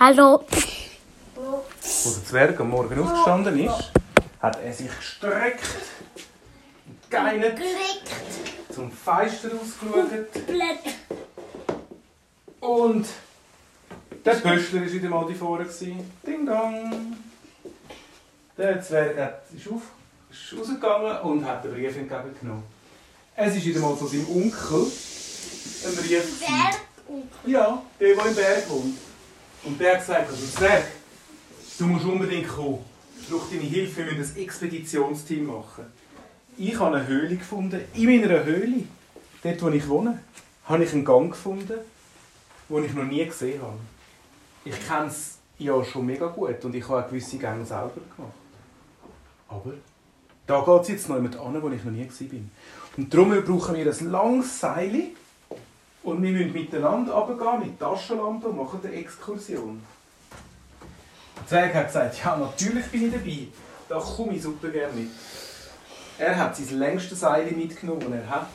Hallo. 0.00 0.44
Als 1.82 2.14
der 2.14 2.24
Zwerg 2.24 2.60
am 2.60 2.70
Morgen 2.70 3.00
aufgestanden 3.00 3.58
ist, 3.58 3.90
hat 4.40 4.62
er 4.62 4.72
sich 4.72 4.96
gestreckt 4.96 5.64
und 7.10 7.10
Gekriegt. 7.10 8.08
zum 8.72 8.92
Fenster 8.92 9.48
ausgeschaut 9.48 10.24
und 12.60 13.06
der 14.24 14.34
Pöschler 14.34 14.82
war 14.82 14.92
wieder 14.92 15.08
mal 15.08 15.26
die 15.26 15.34
vorne. 15.34 15.66
Ding 16.24 16.46
dong! 16.46 17.16
Der 18.56 18.80
Zwerg 18.80 19.18
hat, 19.18 19.42
ist, 19.52 19.66
auf, 19.66 19.82
ist 20.30 20.56
rausgegangen 20.56 21.18
und 21.22 21.44
hat 21.44 21.64
den 21.64 21.72
Brief 21.72 21.96
entgegengenommen. 21.96 22.62
Es 23.34 23.56
ist 23.56 23.64
wieder 23.64 23.80
mal 23.80 23.96
von 23.96 24.06
seinem 24.06 24.28
Onkel 24.28 24.92
ein 25.86 25.96
Brief. 25.96 26.40
Wer? 26.40 27.50
Ja, 27.50 27.82
der, 27.98 28.14
der 28.14 28.26
im 28.26 28.34
Berg 28.36 28.70
wohnt. 28.70 29.07
Und 29.64 29.80
der 29.80 29.94
hat 29.94 30.00
gesagt, 30.00 30.28
also 30.30 30.46
Zwerg, 30.46 30.84
du 31.78 31.86
musst 31.86 32.04
unbedingt 32.04 32.48
kommen. 32.48 32.78
Ich 33.20 33.28
brauche 33.28 33.50
deine 33.50 33.68
Hilfe, 33.68 34.06
wir 34.06 34.12
müssen 34.14 34.36
ein 34.36 34.42
Expeditionsteam 34.42 35.46
machen. 35.46 35.86
Ich 36.56 36.78
habe 36.78 36.96
eine 36.96 37.06
Höhle 37.06 37.36
gefunden. 37.36 37.80
In 37.94 38.04
meiner 38.04 38.44
Höhle, 38.44 38.84
dort 39.42 39.62
wo 39.62 39.68
ich 39.68 39.88
wohne, 39.88 40.18
habe 40.64 40.84
ich 40.84 40.92
einen 40.92 41.04
Gang 41.04 41.30
gefunden, 41.30 41.78
den 42.68 42.84
ich 42.84 42.94
noch 42.94 43.04
nie 43.04 43.24
gesehen 43.24 43.60
habe. 43.62 43.78
Ich 44.64 44.86
kenne 44.86 45.06
es 45.06 45.38
ja 45.58 45.84
schon 45.84 46.06
mega 46.06 46.26
gut 46.26 46.64
und 46.64 46.74
ich 46.74 46.88
habe 46.88 47.04
auch 47.04 47.08
gewisse 47.08 47.38
Gänge 47.38 47.64
selber 47.64 47.92
gemacht. 48.16 48.32
Aber 49.48 49.72
da 50.46 50.60
geht 50.60 50.82
es 50.82 50.88
jetzt 50.88 51.08
noch 51.08 51.16
jemand 51.16 51.38
an, 51.38 51.62
wo 51.62 51.68
ich 51.70 51.84
noch 51.84 51.92
nie 51.92 52.08
war. 52.08 52.40
Und 52.96 53.14
darum 53.14 53.30
brauchen 53.44 53.76
wir 53.76 53.86
ein 53.86 54.10
langes 54.10 54.60
Seil 54.60 55.10
und 56.02 56.22
wir 56.22 56.30
müssen 56.30 56.52
miteinander 56.52 57.12
runtergehen 57.12 57.60
mit 57.60 57.80
Taschenlampe 57.80 58.48
und 58.48 58.56
machen 58.56 58.80
eine 58.82 58.94
Exkursion. 58.94 59.82
Der 61.36 61.46
Zwerg 61.46 61.74
hat 61.74 61.86
gesagt, 61.86 62.18
ja, 62.24 62.36
natürlich 62.36 62.86
bin 62.86 63.06
ich 63.06 63.12
dabei. 63.12 63.48
Da 63.88 63.98
komme 63.98 64.34
ich 64.34 64.42
super 64.42 64.68
gerne 64.68 64.92
mit. 64.92 65.10
Er 66.18 66.36
hat 66.36 66.56
sein 66.56 66.78
längstes 66.78 67.20
Seil 67.20 67.50
mitgenommen, 67.52 68.00
das 68.00 68.12
er 68.12 68.30
hat, 68.30 68.48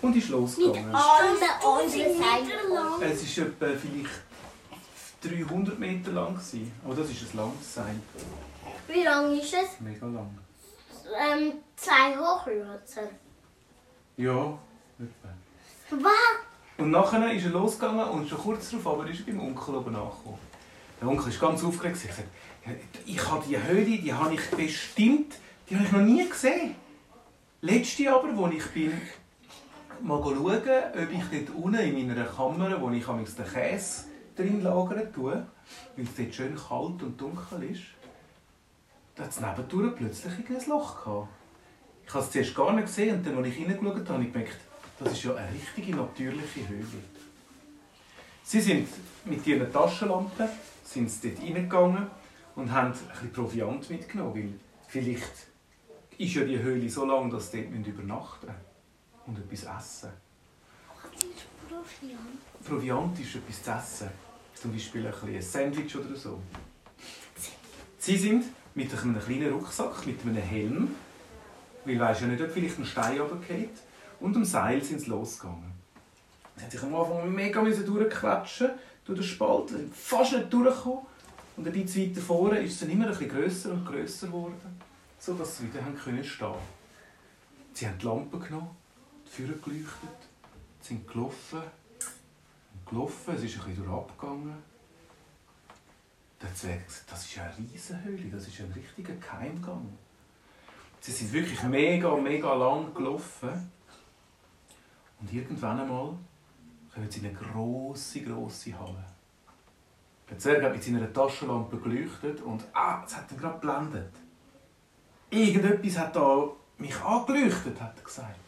und 0.00 0.16
ist 0.16 0.28
losgegangen. 0.30 0.94
Anderen 0.94 1.90
Seite. 1.90 3.04
Es 3.04 3.38
war 3.38 3.46
etwa 3.46 3.66
vielleicht 3.78 5.48
300 5.48 5.78
Meter 5.78 6.12
lang. 6.12 6.34
gewesen. 6.34 6.72
Aber 6.84 6.94
das 6.94 7.10
ist 7.10 7.22
ein 7.22 7.36
langes 7.36 7.74
Seil. 7.74 7.96
Wie 8.88 9.02
lang 9.02 9.38
ist 9.38 9.54
es? 9.54 9.80
Mega 9.80 10.06
lang. 10.06 10.38
Ähm, 11.16 11.52
zwei 11.76 12.16
Hochwürzen. 12.18 13.08
Ja, 14.16 14.58
etwa. 14.98 15.28
Was? 15.90 16.43
Und 16.76 16.90
nachher 16.90 17.32
ist 17.32 17.44
er 17.44 17.52
losgegangen 17.52 18.08
und 18.08 18.28
schon 18.28 18.38
kurz 18.38 18.70
darauf 18.70 18.86
aber 18.86 19.08
ist 19.08 19.20
er 19.20 19.26
beim 19.26 19.40
Onkel 19.40 19.76
oben 19.76 19.94
angekommen. 19.94 20.38
Der 21.00 21.08
Onkel 21.08 21.28
ist 21.28 21.40
ganz 21.40 21.62
aufgeregt. 21.62 21.96
Er 22.04 22.10
hat 22.10 22.16
gesagt, 22.16 22.28
"Ja, 22.66 22.72
ich 23.06 23.30
habe 23.30 23.44
die 23.46 23.62
Höhle, 23.62 23.98
die 23.98 24.12
habe 24.12 24.34
ich 24.34 24.50
bestimmt, 24.50 25.36
die 25.68 25.76
habe 25.76 25.84
ich 25.84 25.92
noch 25.92 26.00
nie 26.00 26.28
gesehen. 26.28 26.74
Letzte 27.60 28.12
aber, 28.12 28.36
wo 28.36 28.48
ich 28.48 28.66
bin, 28.72 28.92
mal 30.02 30.20
schauen, 30.22 30.34
ob 30.36 30.62
ich 30.62 31.46
dort 31.46 31.56
unten 31.56 31.80
in 31.80 32.08
meiner 32.08 32.24
Kammer, 32.24 32.80
wo 32.80 32.90
ich 32.90 33.04
den 33.04 33.46
Käse 33.46 34.04
drin 34.36 34.62
lagern 34.62 35.12
tue, 35.12 35.46
weil 35.96 36.04
es 36.04 36.16
dort 36.16 36.34
schön 36.34 36.56
kalt 36.56 37.02
und 37.02 37.20
dunkel 37.20 37.70
ist, 37.70 37.82
da 39.14 39.22
hat 39.22 39.30
es 39.30 39.40
nebendurch 39.40 39.94
plötzlich 39.94 40.32
ein 40.32 40.68
Loch 40.68 41.04
gehabt. 41.04 41.28
Ich 42.06 42.12
habe 42.12 42.24
es 42.24 42.30
zuerst 42.30 42.54
gar 42.54 42.72
nicht 42.72 42.86
gesehen 42.86 43.16
und 43.16 43.26
dann, 43.26 43.38
als 43.38 43.46
ich 43.46 43.58
reingeschaut 43.58 43.96
habe, 44.00 44.08
habe 44.08 44.24
ich 44.24 44.32
gemerkt, 44.32 44.58
das 44.98 45.12
ist 45.12 45.24
ja 45.24 45.34
eine 45.34 45.52
richtige 45.52 45.96
natürliche 45.96 46.68
Höhle. 46.68 46.86
Sie 48.42 48.60
sind 48.60 48.88
mit 49.24 49.46
ihren 49.46 49.72
Taschenlampen 49.72 50.48
sind 50.84 51.10
sie 51.10 51.30
dort 51.30 51.42
reingegangen 51.42 52.06
und 52.54 52.70
haben 52.70 52.92
ein 52.92 52.92
bisschen 52.92 53.32
Proviant 53.32 53.90
mitgenommen, 53.90 54.34
weil 54.34 54.52
vielleicht 54.86 55.32
ist 56.18 56.34
ja 56.34 56.44
die 56.44 56.58
Höhle 56.58 56.88
so 56.88 57.04
lang, 57.04 57.30
dass 57.30 57.50
sie 57.50 57.62
dort 57.62 57.86
übernachten 57.86 58.46
müssen 58.46 58.60
und 59.26 59.38
etwas 59.38 59.78
essen. 59.78 60.10
Was 61.02 61.24
ist 61.24 61.46
Proviant? 61.68 62.64
Proviant 62.64 63.18
ist 63.18 63.34
etwas 63.34 63.62
zu 63.62 63.70
essen. 63.70 64.10
Zum 64.54 64.72
Beispiel 64.72 65.06
ein, 65.06 65.34
ein 65.34 65.42
Sandwich 65.42 65.96
oder 65.96 66.14
so. 66.14 66.40
Sie 67.98 68.16
sind 68.16 68.44
mit 68.74 68.92
einem 68.92 69.18
kleinen 69.18 69.52
Rucksack, 69.52 70.06
mit 70.06 70.20
einem 70.22 70.36
Helm, 70.36 70.94
weil 71.84 71.98
weisst 71.98 72.20
ja 72.20 72.26
nicht, 72.26 72.42
ob 72.42 72.50
vielleicht 72.50 72.78
ein 72.78 72.86
Stein 72.86 73.18
runterfällt, 73.18 73.70
und 74.20 74.36
am 74.36 74.44
Seil 74.44 74.82
sind 74.82 75.00
sie 75.00 75.10
losgegangen. 75.10 75.72
Sie 76.56 76.62
haben 76.62 76.70
sich 76.70 76.82
am 76.82 76.94
Anfang 76.94 77.34
mega 77.34 77.62
durchquetschen 77.62 78.70
durch 79.04 79.18
den 79.18 79.26
Spalt, 79.26 79.70
sind 79.70 79.94
fast 79.94 80.32
nicht 80.32 80.52
durchgekommen. 80.52 81.06
Und 81.56 81.66
ein 81.66 81.72
bisschen 81.72 82.10
weiter 82.10 82.20
vorne 82.20 82.58
ist 82.60 82.74
es 82.74 82.80
dann 82.80 82.90
immer 82.90 83.06
ein 83.06 83.28
grösser 83.28 83.72
und 83.72 83.86
grösser 83.86 84.26
geworden, 84.26 84.80
sodass 85.18 85.58
sie 85.58 85.68
wieder 85.68 85.84
haben 85.84 85.96
können 85.96 86.24
stehen 86.24 86.54
Sie 87.72 87.86
haben 87.86 87.98
die 87.98 88.06
Lampe 88.06 88.38
genommen, 88.38 88.70
die 89.26 89.30
Führer 89.30 89.58
geleuchtet, 89.58 90.28
sind 90.80 91.08
gelaufen 91.08 91.60
und 91.60 92.86
gelaufen, 92.88 93.34
es 93.34 93.42
ist 93.42 93.58
ein 93.58 93.64
bisschen 93.66 93.84
durchabgegangen. 93.84 94.54
Der 96.40 96.54
Zwerg 96.54 96.86
gesagt, 96.86 97.10
das 97.10 97.24
ist 97.24 97.38
eine 97.38 97.52
Riesenhöhle, 97.56 98.30
das 98.30 98.46
ist 98.46 98.60
ein 98.60 98.72
richtiger 98.72 99.14
Keimgang. 99.14 99.88
Sie 101.00 101.12
sind 101.12 101.32
wirklich 101.32 101.62
mega, 101.64 102.16
mega 102.16 102.54
lang 102.54 102.94
gelaufen. 102.94 103.70
Und 105.20 105.32
irgendwann 105.32 105.80
einmal 105.80 106.14
kommen 106.92 107.10
sie 107.10 107.20
in 107.20 107.26
eine 107.26 107.34
grosse, 107.34 108.22
grosse 108.22 108.78
Halle. 108.78 109.04
Der 110.28 110.38
Zwerg 110.38 110.62
hat 110.62 110.72
mit 110.72 110.82
seiner 110.82 111.12
Taschenlampe 111.12 111.76
geleuchtet 111.78 112.40
und 112.40 112.64
ah, 112.72 113.02
es 113.04 113.16
hat 113.16 113.30
ihn 113.30 113.38
gerade 113.38 113.54
geblendet. 113.60 114.12
Irgendetwas 115.30 115.98
hat 115.98 116.16
da 116.16 116.48
mich 116.78 116.98
angeleuchtet, 117.00 117.80
hat 117.80 117.96
er 117.96 118.04
gesagt. 118.04 118.38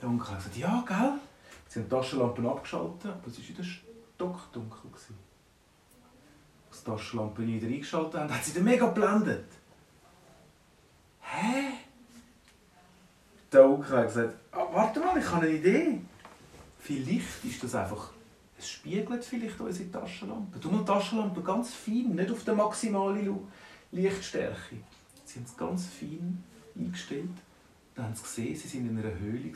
Der 0.00 0.08
Onkel 0.08 0.30
hat 0.30 0.38
gesagt, 0.38 0.56
ja, 0.56 0.84
gell? 0.86 1.12
Sie 1.68 1.78
haben 1.78 1.88
die 1.88 1.90
Taschenlampen 1.90 2.46
abgeschaltet, 2.46 3.10
aber 3.10 3.26
es 3.26 3.38
war 3.38 3.48
wieder 3.48 3.64
stockdunkel. 3.64 4.90
Als 6.70 6.84
die 6.84 6.90
Taschenlampe 6.90 7.46
wieder 7.46 7.66
eingeschaltet 7.66 8.20
haben, 8.20 8.34
hat 8.34 8.44
sie 8.44 8.54
dann 8.54 8.64
mega 8.64 8.86
geblendet. 8.86 9.46
Hä? 11.20 11.79
Onkel 13.80 13.96
hat 13.96 14.06
gesagt, 14.06 14.34
ah, 14.52 14.66
warte 14.72 15.00
mal, 15.00 15.18
ich 15.18 15.30
habe 15.30 15.46
eine 15.46 15.56
Idee. 15.56 16.00
Vielleicht 16.78 17.44
ist 17.44 17.62
das 17.64 17.74
einfach, 17.74 18.10
es 18.58 18.68
spiegelt 18.68 19.24
vielleicht 19.24 19.58
unsere 19.58 19.90
Taschenlampe. 19.90 20.58
Du 20.58 20.68
die 20.68 20.84
Taschenlampe 20.84 21.40
ganz 21.40 21.72
fein, 21.72 22.14
nicht 22.14 22.30
auf 22.30 22.44
der 22.44 22.54
maximalen 22.54 23.38
Lichtstärke. 23.90 24.76
Sie 25.24 25.38
haben 25.38 25.46
es 25.46 25.56
ganz 25.56 25.86
fein 25.86 26.42
eingestellt. 26.76 27.30
Dann 27.94 28.06
haben 28.06 28.14
sie 28.14 28.22
gesehen, 28.22 28.56
sie 28.56 28.78
waren 28.78 28.90
in 28.90 28.98
einer 28.98 29.18
Höhle, 29.18 29.52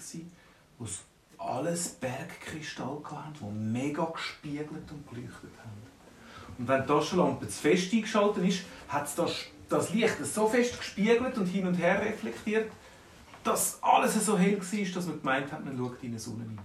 wo 0.78 0.86
sie 0.86 1.00
alles 1.36 1.88
Bergkristall 1.88 3.00
hatten, 3.04 3.34
die 3.40 3.78
mega 3.78 4.04
gespiegelt 4.06 4.90
und 4.90 5.08
geleuchtet 5.08 5.50
haben. 5.58 5.82
Und 6.56 6.68
wenn 6.68 6.82
die 6.82 6.86
Taschenlampe 6.86 7.48
zu 7.48 7.60
fest 7.60 7.92
eingeschaltet 7.92 8.44
ist, 8.44 8.62
hat 8.88 9.06
es 9.06 9.14
das, 9.14 9.32
das 9.68 9.92
Licht 9.92 10.24
so 10.24 10.48
fest 10.48 10.78
gespiegelt 10.78 11.36
und 11.36 11.46
hin 11.46 11.66
und 11.66 11.74
her 11.74 12.00
reflektiert, 12.00 12.70
dass 13.44 13.78
alles 13.82 14.24
so 14.24 14.38
hell 14.38 14.58
war, 14.58 14.94
dass 14.94 15.06
man 15.06 15.18
gemeint 15.20 15.52
hat, 15.52 15.64
man 15.64 15.76
schaut 15.76 16.02
in 16.02 16.12
die 16.12 16.18
Sonne 16.18 16.44
rein. 16.44 16.58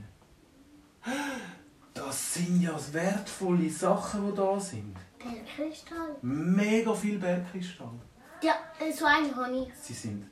Das 1.94 2.34
sind 2.34 2.62
ja 2.62 2.80
wertvolle 2.92 3.70
Sachen, 3.70 4.30
die 4.30 4.36
da 4.36 4.60
sind. 4.60 4.96
Der 5.20 5.44
Kristall. 5.44 6.16
Mega 6.22 6.94
viel 6.94 7.20
Bergkristall. 7.20 8.00
Ja, 8.42 8.54
so 8.98 9.06
habe 9.06 9.58
ich. 9.58 9.74
Sie 9.82 9.94
sind 9.94 10.26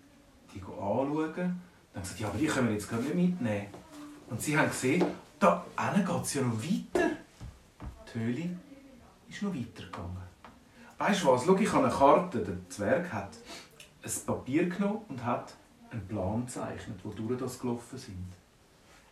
die 0.54 0.62
anschauen. 0.62 1.62
Dann 1.94 2.02
gesagt, 2.02 2.20
ja, 2.20 2.30
aber 2.30 2.38
die 2.38 2.48
können 2.48 2.68
wir 2.68 2.76
jetzt 2.76 2.90
gerade 2.90 3.04
nicht 3.04 3.16
mitnehmen. 3.16 3.68
Und 4.30 4.42
sie 4.42 4.58
haben 4.58 4.70
gesehen, 4.70 5.06
da 5.40 5.66
geht 5.76 6.24
es 6.24 6.34
ja 6.34 6.42
noch 6.42 6.64
weiter. 6.64 7.10
Die 8.14 8.20
Höhle 8.20 8.50
ist 9.30 9.42
noch 9.42 9.54
weitergegangen. 9.54 10.18
Weißt 10.98 11.24
du 11.24 11.28
was? 11.28 11.46
Schau, 11.46 11.56
ich 11.58 11.72
habe 11.72 11.86
eine 11.86 11.94
Karte. 11.94 12.40
Der 12.40 12.70
Zwerg 12.70 13.12
hat 13.12 13.32
ein 14.04 14.12
Papier 14.26 14.70
genommen 14.70 15.02
und 15.10 15.26
hat 15.26 15.54
einen 15.92 16.08
Plan 16.08 16.46
gezeichnet, 16.46 17.00
wodurch 17.04 17.40
das 17.40 17.60
gelaufen 17.60 17.98
sind. 17.98 18.28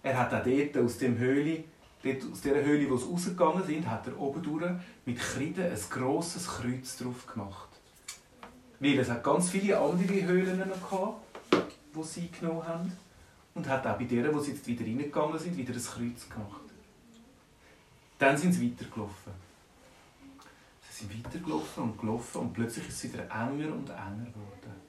Er 0.03 0.19
hat 0.19 0.33
auch 0.33 0.43
dort 0.43 0.77
aus, 0.77 0.97
dem 0.97 1.17
Höhle, 1.17 1.63
dort 2.03 2.31
aus 2.31 2.41
dieser 2.41 2.63
Höhle, 2.63 2.89
wo 2.89 2.97
sie 2.97 3.09
rausgegangen 3.09 3.63
sind, 3.63 3.89
hat 3.89 4.07
er 4.07 4.19
oben 4.19 4.43
durch 4.43 4.71
mit 5.05 5.17
Kreide 5.17 5.65
ein 5.65 5.79
grosses 5.89 6.47
Kreuz 6.47 6.97
drauf 6.97 7.25
gemacht. 7.25 7.69
Weil 8.79 8.99
es 8.99 9.09
hat 9.09 9.23
ganz 9.23 9.49
viele 9.49 9.79
andere 9.79 10.23
Höhlen 10.25 10.59
noch 10.59 10.89
gehabt, 10.89 11.25
die 11.95 12.03
sie 12.03 12.29
genommen 12.29 12.67
haben. 12.67 12.91
Und 13.53 13.69
hat 13.69 13.87
auch 13.87 13.97
bei 13.97 14.03
denen, 14.03 14.33
wo 14.33 14.39
sie 14.39 14.51
jetzt 14.51 14.67
wieder 14.67 14.83
reingegangen 14.85 15.39
sind, 15.39 15.55
wieder 15.55 15.73
ein 15.73 15.81
Kreuz 15.81 16.29
gemacht. 16.29 16.61
Dann 18.19 18.37
sind 18.37 18.53
sie 18.53 18.69
weitergelaufen. 18.69 19.33
Sie 20.89 21.03
sind 21.05 21.25
weitergelaufen 21.25 21.83
und 21.83 21.99
gelaufen 21.99 22.41
und 22.41 22.53
plötzlich 22.53 22.87
ist 22.87 23.03
es 23.03 23.13
wieder 23.13 23.23
enger 23.23 23.73
und 23.73 23.89
enger 23.89 24.31
geworden. 24.31 24.85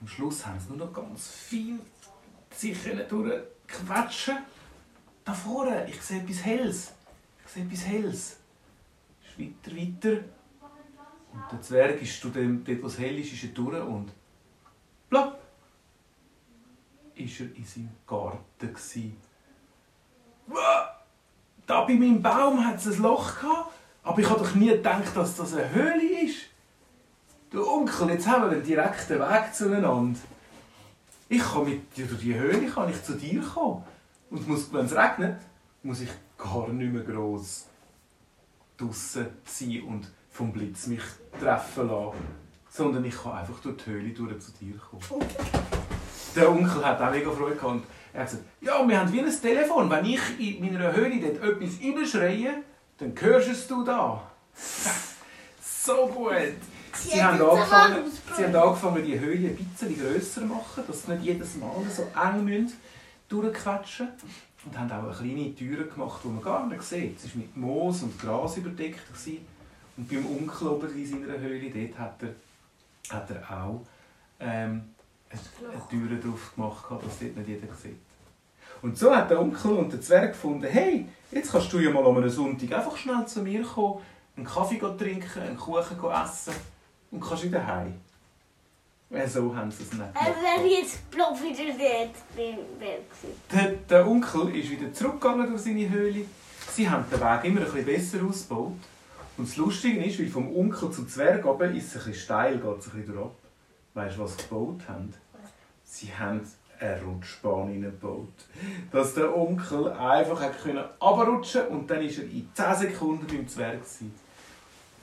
Am 0.00 0.08
Schluss 0.08 0.46
haben 0.46 0.58
sie 0.58 0.68
nur 0.68 0.86
noch 0.86 0.92
ganz 0.92 1.28
fein 1.28 1.80
sich 2.54 2.78
durchquetschen. 3.08 4.38
Da 5.24 5.32
vorne, 5.32 5.86
ich 5.88 6.00
sehe 6.00 6.22
etwas 6.22 6.44
Helles. 6.44 6.92
Ich 7.44 7.52
sehe 7.52 7.64
etwas 7.64 7.86
Helles. 7.86 8.36
Ist 9.22 9.38
weiter, 9.38 9.76
weiter. 9.76 10.24
Und 11.32 11.52
der 11.52 11.62
Zwerg 11.62 12.02
ist 12.02 12.20
zu 12.20 12.30
dem, 12.30 12.64
dort, 12.64 12.82
wo 12.82 12.86
es 12.86 12.98
hell 12.98 13.18
ist, 13.18 13.32
ist 13.32 13.44
er 13.44 13.50
durch 13.50 13.80
und 13.82 14.12
plopp, 15.08 15.40
ist 17.14 17.40
er 17.40 17.46
in 17.54 17.64
seinem 17.64 17.90
Garten 18.06 18.74
gsi. 18.74 19.14
Da 21.66 21.84
bei 21.84 21.94
meinem 21.94 22.20
Baum 22.20 22.66
hat 22.66 22.78
es 22.78 22.86
ein 22.86 23.02
Loch 23.02 23.40
gehabt, 23.40 23.72
aber 24.02 24.18
ich 24.18 24.28
habe 24.28 24.40
doch 24.40 24.54
nie 24.56 24.70
gedacht, 24.70 25.16
dass 25.16 25.36
das 25.36 25.54
eine 25.54 25.70
Höhle 25.70 26.24
ist. 26.24 26.46
Du 27.50 27.68
Onkel, 27.68 28.10
jetzt 28.10 28.28
haben 28.28 28.44
wir 28.44 28.50
einen 28.52 28.62
direkten 28.62 29.18
Weg 29.18 29.52
zueinander. 29.52 30.20
Ich 31.28 31.42
kann 31.42 31.64
mit 31.64 31.96
dir 31.96 32.06
durch 32.06 32.20
die 32.20 32.38
Höhle 32.38 32.68
kann 32.68 32.88
ich 32.88 33.02
zu 33.02 33.14
dir 33.14 33.42
kommen. 33.42 33.82
Und 34.30 34.46
muss, 34.46 34.72
wenn 34.72 34.86
es 34.86 34.94
regnet, 34.94 35.40
muss 35.82 36.00
ich 36.00 36.10
gar 36.38 36.68
nicht 36.68 36.92
mehr 36.92 37.02
gross 37.02 37.66
draussen 38.76 39.26
sein 39.44 39.82
und 39.82 40.12
vom 40.30 40.52
Blitz 40.52 40.86
mich 40.86 41.02
treffen 41.40 41.88
lassen. 41.88 42.18
Sondern 42.68 43.04
ich 43.04 43.20
kann 43.20 43.32
einfach 43.32 43.58
durch 43.58 43.78
die 43.78 43.90
Höhle 43.90 44.10
durch 44.10 44.38
zu 44.38 44.52
dir 44.52 44.76
kommen. 44.78 45.26
Der 46.36 46.48
Onkel 46.48 46.86
hat 46.86 47.00
auch 47.00 47.10
mega 47.10 47.32
Freude 47.32 47.56
gehabt. 47.56 47.84
Er 48.12 48.20
hat 48.20 48.30
gesagt, 48.30 48.44
ja, 48.60 48.88
wir 48.88 49.00
haben 49.00 49.12
wie 49.12 49.20
ein 49.20 49.40
Telefon. 49.42 49.90
Wenn 49.90 50.04
ich 50.04 50.20
in 50.38 50.64
meiner 50.64 50.94
Höhle 50.94 51.20
dort 51.20 51.42
etwas 51.42 51.80
reinschreie, 51.82 52.62
dann 52.98 53.12
hörst 53.20 53.68
du 53.68 53.82
da. 53.82 54.22
so 55.60 56.06
gut. 56.06 56.54
Sie, 57.00 57.10
Sie 57.10 57.22
haben, 57.22 57.40
angefangen, 57.40 58.04
sie 58.36 58.44
haben 58.44 58.56
angefangen, 58.56 59.04
die 59.04 59.18
Höhle 59.18 59.48
ein 59.48 59.56
bisschen 59.56 59.98
grösser 59.98 60.40
zu 60.42 60.46
machen, 60.46 60.84
dass 60.86 61.02
sie 61.02 61.12
nicht 61.12 61.24
jedes 61.24 61.56
Mal 61.56 61.72
so 61.88 62.02
eng 62.02 62.44
müssen 62.44 62.74
durchquetschen 63.30 64.08
Und 64.66 64.78
haben 64.78 64.90
auch 64.90 65.04
eine 65.04 65.14
kleine 65.14 65.54
Tür 65.54 65.84
gemacht, 65.84 66.20
die 66.22 66.28
man 66.28 66.42
gar 66.42 66.66
nicht 66.66 66.82
sieht. 66.82 67.16
Es 67.16 67.34
war 67.34 67.38
mit 67.38 67.56
Moos 67.56 68.02
und 68.02 68.20
Gras 68.20 68.56
überdeckt. 68.58 69.06
Gewesen. 69.08 69.46
Und 69.96 70.08
beim 70.08 70.26
Onkel 70.26 70.68
oben 70.68 70.94
in 70.94 71.06
seiner 71.06 71.38
Höhle, 71.38 71.70
dort 71.70 71.98
hat 71.98 72.22
er, 72.22 73.14
hat 73.16 73.30
er 73.30 73.64
auch 73.64 73.80
ähm, 74.38 74.82
eine, 75.30 75.72
eine 75.72 75.88
Tür 75.88 76.16
drauf 76.18 76.54
gemacht, 76.54 76.86
gehabt, 76.86 77.06
dass 77.06 77.18
dort 77.18 77.36
nicht 77.36 77.48
jeder 77.48 77.74
sieht. 77.74 77.98
Und 78.82 78.98
so 78.98 79.14
hat 79.14 79.30
der 79.30 79.40
Onkel 79.40 79.72
und 79.72 79.92
der 79.92 80.00
Zwerg 80.00 80.32
gefunden, 80.32 80.66
hey, 80.68 81.06
jetzt 81.30 81.52
kannst 81.52 81.72
du 81.72 81.78
ja 81.78 81.90
mal 81.90 82.04
am 82.04 82.16
einem 82.16 82.30
Sonntag 82.30 82.72
einfach 82.72 82.96
schnell 82.96 83.26
zu 83.26 83.42
mir 83.42 83.62
kommen, 83.62 84.00
einen 84.36 84.46
Kaffee 84.46 84.78
trinken, 84.78 85.40
einen 85.40 85.56
Kuchen 85.56 85.98
essen 86.10 86.54
und 87.10 87.20
kannst 87.20 87.44
wieder 87.44 87.66
heim. 87.66 87.94
Äh, 89.10 89.26
So 89.26 89.54
haben 89.54 89.70
sie 89.70 89.82
es 89.82 89.92
nicht 89.92 90.02
Äh, 90.02 90.58
wenn 90.58 90.66
ich 90.66 90.78
jetzt 90.80 91.10
bloß 91.10 91.42
wieder 91.42 91.72
dort 91.72 92.36
bin, 92.36 92.58
Der, 93.50 93.72
der 93.88 94.06
Onkel 94.06 94.54
ist 94.56 94.70
wieder 94.70 94.92
zurückgegangen 94.92 95.48
durch 95.48 95.62
seine 95.62 95.88
Höhle. 95.88 96.24
Sie 96.72 96.88
haben 96.88 97.04
den 97.10 97.20
Weg 97.20 97.44
immer 97.44 97.60
ein 97.60 97.72
bisschen 97.72 97.84
besser 97.84 98.24
ausgebaut. 98.24 98.76
Und 99.36 99.48
das 99.48 99.56
Lustige 99.56 100.04
ist, 100.04 100.18
weil 100.20 100.28
vom 100.28 100.54
Onkel 100.54 100.90
zum 100.90 101.08
Zwerg 101.08 101.44
oben 101.44 101.74
ist 101.74 101.86
es 101.88 101.92
ein 101.94 102.10
bisschen 102.10 102.14
steil, 102.14 102.58
geht 102.58 102.78
es 102.78 102.86
ein 102.92 103.00
bisschen 103.00 103.18
ab. 103.18 103.34
Weißt 103.94 104.16
du, 104.16 104.22
was 104.22 104.36
sie 104.36 104.42
gebaut 104.42 104.80
haben? 104.88 105.12
Sie 105.82 106.14
haben 106.14 106.40
eine 106.78 107.02
Rutschbahn 107.02 107.68
hineingebaut. 107.68 108.28
Dass 108.92 109.14
der 109.14 109.36
Onkel 109.36 109.90
einfach 109.92 110.40
runterrutschen 111.00 111.66
und 111.68 111.90
dann 111.90 112.02
ist 112.02 112.18
er 112.18 112.24
in 112.24 112.48
10 112.54 112.74
Sekunden 112.76 113.26
beim 113.26 113.48
Zwerg. 113.48 113.80
Gewesen. 113.80 114.14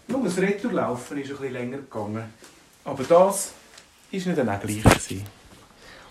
Nur 0.07 0.23
das 0.23 0.37
Retourlaufen 0.37 1.17
ist 1.17 1.29
ein 1.29 1.37
bisschen 1.37 1.53
länger 1.53 1.77
gegangen. 1.77 2.33
Aber 2.85 3.03
das 3.03 3.09
war 3.09 3.33
nicht 4.11 4.37
dann 4.37 4.49
auch 4.49 4.59
gleich. 4.61 4.83
Gewesen. 4.83 5.25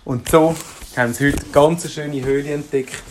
Und 0.04 0.28
so 0.28 0.54
haben 0.96 1.12
sie 1.12 1.28
heute 1.28 1.42
eine 1.42 1.50
ganz 1.50 1.90
schöne 1.90 2.24
Höhle 2.24 2.52
entdeckt. 2.52 3.02